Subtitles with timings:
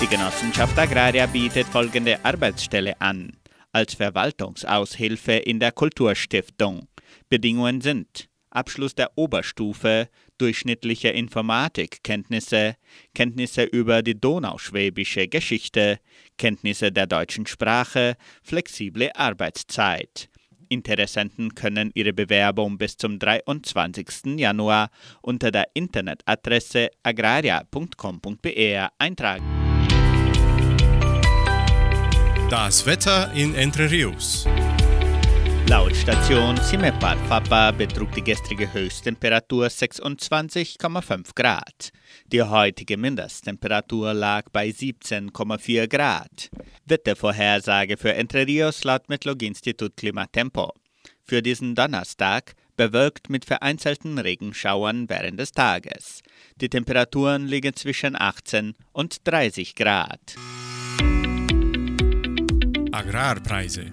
[0.00, 3.32] Die Genossenschaft Agraria bietet folgende Arbeitsstelle an.
[3.72, 6.86] Als Verwaltungsaushilfe in der Kulturstiftung.
[7.28, 12.76] Bedingungen sind Abschluss der Oberstufe, durchschnittliche Informatikkenntnisse,
[13.12, 15.98] Kenntnisse über die donauschwäbische Geschichte,
[16.38, 20.30] Kenntnisse der deutschen Sprache, flexible Arbeitszeit.
[20.68, 24.38] Interessenten können ihre Bewerbung bis zum 23.
[24.38, 24.90] Januar
[25.22, 29.57] unter der Internetadresse agraria.com.br eintragen.
[32.50, 34.46] Das Wetter in Entre Rios.
[35.68, 41.90] Laut Station Simepar Papa betrug die gestrige Höchsttemperatur 26,5 Grad.
[42.28, 46.48] Die heutige Mindesttemperatur lag bei 17,4 Grad.
[46.86, 50.72] Wettervorhersage für Entre Rios laut Metlog-Institut Klimatempo.
[51.24, 56.22] Für diesen Donnerstag bewölkt mit vereinzelten Regenschauern während des Tages.
[56.62, 60.36] Die Temperaturen liegen zwischen 18 und 30 Grad.
[63.08, 63.86] Agrarpreise.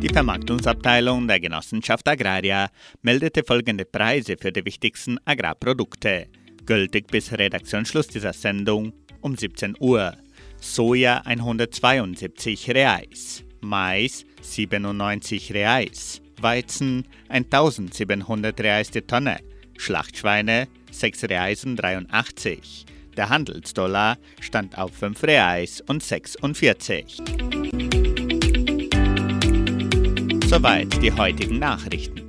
[0.00, 2.70] Die Vermarktungsabteilung der Genossenschaft Agraria
[3.02, 6.28] meldete folgende Preise für die wichtigsten Agrarprodukte,
[6.64, 10.16] gültig bis Redaktionsschluss dieser Sendung um 17 Uhr.
[10.60, 19.38] Soja 172 Reais, Mais 97 Reais, Weizen 1700 Reais die Tonne,
[19.76, 22.86] Schlachtschweine 6 Reais und 83.
[23.18, 27.20] Der Handelsdollar stand auf 5 Reais und 46.
[30.46, 32.27] Soweit die heutigen Nachrichten.